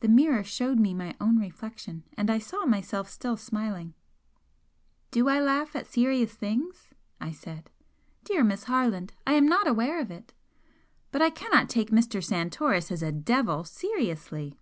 The 0.00 0.08
mirror 0.08 0.42
showed 0.42 0.80
me 0.80 0.92
my 0.92 1.14
own 1.20 1.38
reflection, 1.38 2.02
and 2.16 2.30
I 2.30 2.38
saw 2.40 2.66
myself 2.66 3.08
still 3.08 3.36
smiling. 3.36 3.94
"Do 5.12 5.28
I 5.28 5.38
laugh 5.38 5.76
at 5.76 5.86
serious 5.86 6.34
things?" 6.34 6.88
I 7.20 7.30
said. 7.30 7.70
"Dear 8.24 8.42
Miss 8.42 8.64
Harland, 8.64 9.12
I 9.24 9.34
am 9.34 9.46
not 9.46 9.68
aware 9.68 10.00
of 10.00 10.10
it! 10.10 10.32
But 11.12 11.22
I 11.22 11.30
cannot 11.30 11.68
take 11.68 11.90
Mr. 11.90 12.20
Santoris 12.20 12.90
as 12.90 13.04
a 13.04 13.12
'devil' 13.12 13.62
seriously!" 13.62 14.58